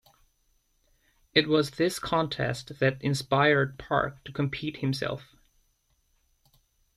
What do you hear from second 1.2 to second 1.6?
It